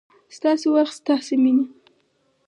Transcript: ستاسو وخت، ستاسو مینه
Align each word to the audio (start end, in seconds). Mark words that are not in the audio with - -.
ستاسو 0.37 0.67
وخت، 0.75 0.93
ستاسو 1.01 1.33
مینه 1.43 1.65